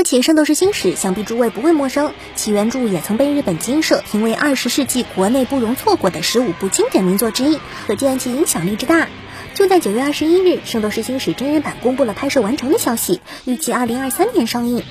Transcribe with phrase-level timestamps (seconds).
[0.00, 9.08] 说起《圣斗士星矢》，想必诸位不会陌生，其原著也曾被日本金社评为二十世纪国内不容错过的十五部经典名作之一，可见其影响力之大。
[9.52, 14.82] 就在九月二十一日，《圣斗士星矢》真人版公布了拍摄完成的消息，预计二零二三年上映。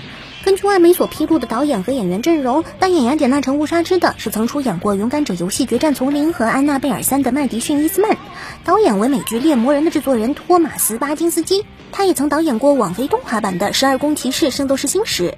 [0.49, 8.17] 根据外媒所披露的导演和演员阵容，扮演雅典娜城误杀之的是曾出演过《勇敢者游戏决战丛林》和《安娜贝尔三》的麦迪逊·伊斯曼。
[8.63, 11.67] 导演为美剧《猎魔人》的制作人托马斯·巴金斯基。
[11.91, 15.29] 他也曾导演过网飞动画版的《十二宫骑士圣斗士星矢》，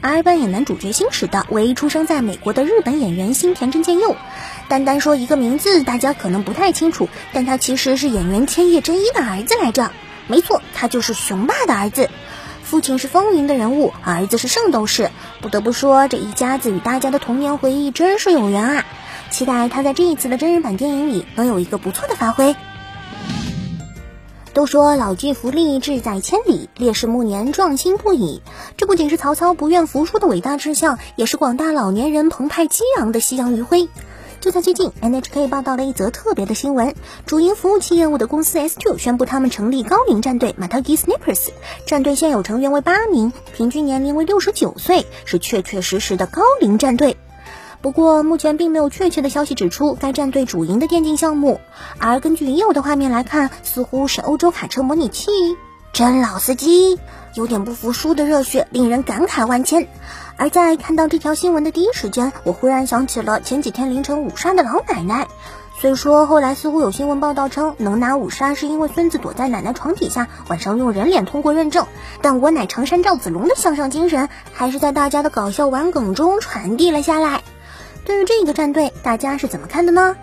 [0.00, 4.14] 而扮演男主角星矢的为出生在美国的日本演员新田真剑佑。
[4.68, 9.90] 单单说一个名字，大家可能不太清楚，但他其实是演员千叶真一的儿子来着。
[10.28, 12.08] 没错，他就是雄霸的儿子。
[12.72, 15.10] 父亲是风云的人物，儿子是圣斗士。
[15.42, 18.86] 不得不说，这一家子与大家的童年回忆真是有缘啊！
[19.28, 22.56] 期待他在这一次的真人版电影里能有一个不错的发挥。
[24.54, 28.40] 都说老骥伏枥，志在千里；烈士暮年，壮心不已。
[28.78, 33.90] 这不仅是曹操不愿服输的伟大志向，也是广大老年人澎湃激昂的夕阳余晖。
[34.42, 41.50] 就在最近，NHK 报道了一则特别的新闻：主营服务器业务的公司 S2 宣布，他们成立高龄战队 Matagi Snipers，
[41.86, 47.16] 战队现有成员为八名，平均年龄为六十九岁，是确确实实的高龄战队。
[47.82, 51.60] 不过，目前并没有确切的消息指出该战队主营的电竞项目。
[51.98, 55.30] 而根据已有的画面来看，似乎是欧洲卡车模拟器。
[55.92, 56.98] 真老司机，
[57.34, 59.86] 有点不服输的热血令人感慨万千。
[60.36, 65.28] 而在看到这条新闻的第一时间，我忽然想起了前几天凌晨五杀的老奶奶。
[65.78, 71.86] 虽说后来似乎有新闻报道称能拿五杀是因为孙子躲在奶奶床底下，晚上用人脸通过认证，
[72.22, 77.42] 但我乃常山赵子龙的向上精神还是在大家的搞笑玩梗中传递了下来。
[78.06, 80.16] 对于这个战队，大家是怎么看的呢？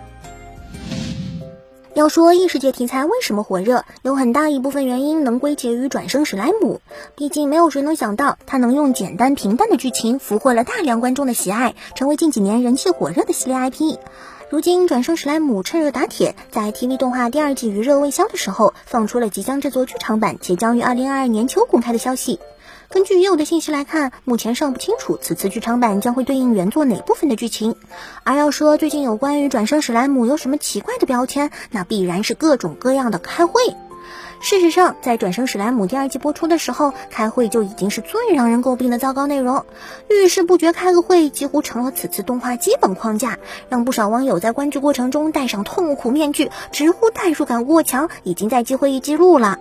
[2.00, 6.80] 要说异世界题材为什么火热，有很大一部分原因能归结于转生史莱姆。
[7.14, 13.98] 毕竟没有谁能想到，他能用简单平淡的剧情俘获了大量观众的喜爱，成为近几年人气火热的系列 IP。
[14.48, 22.40] 如今，转生史莱姆趁热打铁，在 TV 动画第二季余热未消的时候，放出了即将制作剧场版，且将于二零二二年秋公开的消息。
[22.92, 27.76] 根据已有的信息来看，目前尚不清楚此次剧场版将会对应原作哪部分的剧情。
[28.24, 33.62] 而要说最近有关于转生史莱姆有什么奇怪的标签，那必然是各种各样的开会。
[34.40, 39.64] 事实上，在转生史莱姆第二季播出的时候，开会就已经是最让人诟病的糟糕内容。
[40.08, 49.60] 遇事不决开个会，几乎成了此次动画基本框架，让不少网友在观剧过程中戴上痛苦面具，直呼代入感过强，已经在记会议记录了。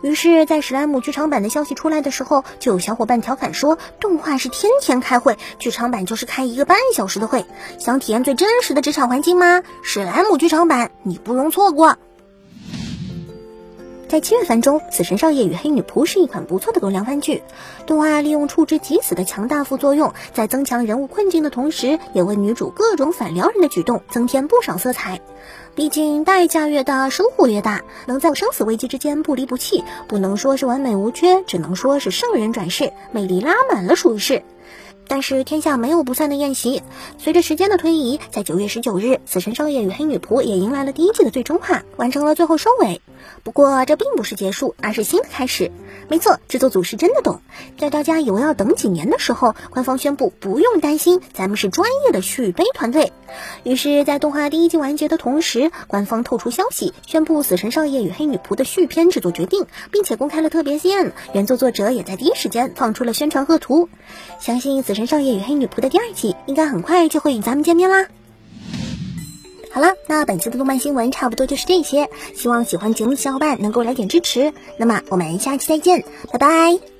[0.00, 7.44] 于是，在史莱姆剧场版的消息出来的时候，就有小伙伴调侃说：“动画是天天开会，剧场版就是开一个半小时的会。
[7.78, 9.62] 想体验最真实的职场环境吗？
[9.82, 11.96] 史莱姆剧场版你不容错过。”
[14.08, 17.42] 在七月番中，《死神少爷与黑女仆》是一款不错的狗粮番剧。
[17.86, 25.20] 动画利用触之即死的强大副作用，在增强人物困境的同时，也为女主各种反撩人的举动增添不少色彩。
[25.74, 27.82] 毕竟代价越大，收获越大。
[28.06, 34.42] 能在生死危机之间不离不弃，不能说是完美无缺，只能说是圣人转世，魅力拉满了，属于是。
[35.06, 36.82] 但是天下没有不散的宴席。
[37.18, 43.02] 随着时间的推移，在九月十九日，《死神少爷与黑女仆》也迎来了第一季的最终话，完成了最后收尾。
[43.42, 45.70] 不过这并不是结束，而是新的开始。
[46.08, 47.40] 没错，制作组是真的懂。
[47.78, 53.12] 在大家以为要等几年的时候，官方宣布不用担心，咱们是专业的续杯团队。
[53.62, 61.12] 于是，在动画第一季完结的同时，官方透出消息，宣布《死神少爷与黑女仆》的续篇制作决定，并且公开了特别线。
[61.34, 63.88] 原作作者也在第一时间放出了宣传贺图。
[64.40, 68.06] 相信《死神少爷与黑女仆》的第二季应该很快就会与咱们见面啦。
[69.70, 74.52] 好了，那本期的动漫新闻差不多就是这些，希望喜欢节目的小伙伴能够来点支持。
[74.76, 76.97] 那么我们下期再见，拜拜。